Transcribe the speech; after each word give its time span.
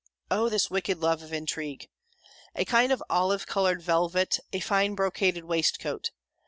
O 0.31 0.49
this 0.49 0.71
wicked 0.71 0.97
love 0.97 1.21
of 1.21 1.31
intrigue! 1.31 1.87
A 2.55 2.65
kind 2.65 2.91
of 2.91 3.03
olive 3.07 3.45
coloured 3.45 3.83
velvet, 3.83 4.39
and 4.51 4.63
fine 4.63 4.95
brocaded 4.95 5.43
waistcoat. 5.45 6.09